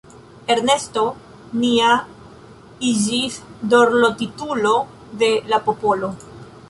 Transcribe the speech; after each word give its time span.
Ernesto 0.53 1.01
nia 1.63 1.91
iĝis 2.93 3.37
dorlotitulo 3.75 4.73
de 5.23 5.31
la 5.53 5.61
popolo. 5.69 6.11